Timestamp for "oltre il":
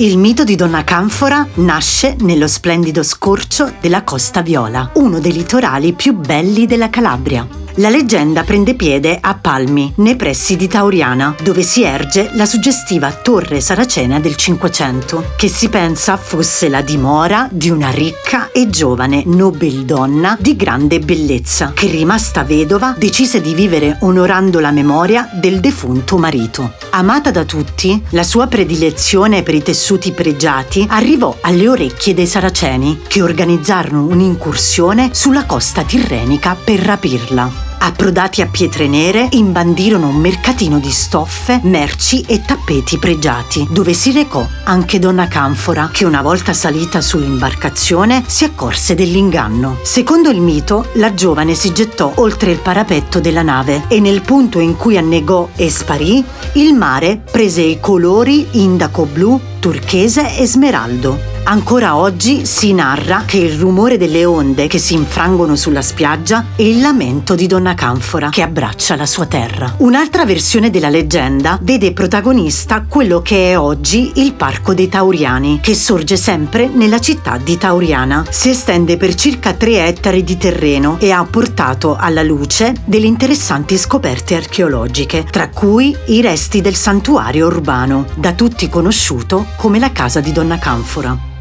52.16-52.58